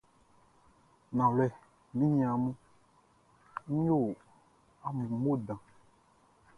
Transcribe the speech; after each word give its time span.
Nanwlɛ, 1.15 1.45
mi 1.97 2.05
niaan 2.13 2.37
mun, 2.45 2.55
n 3.73 3.75
yo 3.87 3.97
amun 4.87 5.11
mo 5.23 5.33
dan. 5.45 5.61